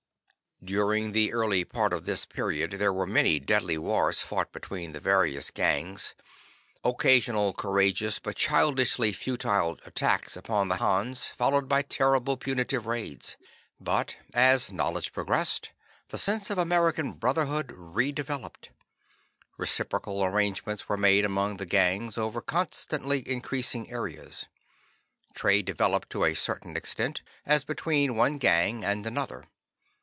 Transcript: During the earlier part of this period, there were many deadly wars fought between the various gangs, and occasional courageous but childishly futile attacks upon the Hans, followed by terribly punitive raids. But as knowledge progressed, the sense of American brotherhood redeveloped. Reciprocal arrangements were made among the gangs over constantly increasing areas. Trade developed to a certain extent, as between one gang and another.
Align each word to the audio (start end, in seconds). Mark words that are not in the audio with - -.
During 0.63 1.13
the 1.13 1.33
earlier 1.33 1.65
part 1.65 1.91
of 1.91 2.05
this 2.05 2.23
period, 2.27 2.73
there 2.73 2.93
were 2.93 3.07
many 3.07 3.39
deadly 3.39 3.79
wars 3.79 4.21
fought 4.21 4.51
between 4.51 4.91
the 4.91 4.99
various 4.99 5.49
gangs, 5.49 6.13
and 6.85 6.93
occasional 6.93 7.51
courageous 7.53 8.19
but 8.19 8.35
childishly 8.35 9.11
futile 9.11 9.79
attacks 9.87 10.37
upon 10.37 10.67
the 10.67 10.75
Hans, 10.75 11.25
followed 11.29 11.67
by 11.67 11.81
terribly 11.81 12.35
punitive 12.35 12.85
raids. 12.85 13.37
But 13.79 14.17
as 14.35 14.71
knowledge 14.71 15.13
progressed, 15.13 15.71
the 16.09 16.19
sense 16.19 16.51
of 16.51 16.59
American 16.59 17.13
brotherhood 17.13 17.69
redeveloped. 17.69 18.69
Reciprocal 19.57 20.23
arrangements 20.23 20.87
were 20.87 20.95
made 20.95 21.25
among 21.25 21.57
the 21.57 21.65
gangs 21.65 22.19
over 22.19 22.39
constantly 22.39 23.27
increasing 23.27 23.89
areas. 23.91 24.45
Trade 25.33 25.65
developed 25.65 26.11
to 26.11 26.23
a 26.23 26.35
certain 26.35 26.77
extent, 26.77 27.23
as 27.47 27.63
between 27.63 28.15
one 28.15 28.37
gang 28.37 28.85
and 28.85 29.07
another. 29.07 29.45